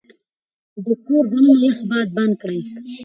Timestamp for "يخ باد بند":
1.63-2.33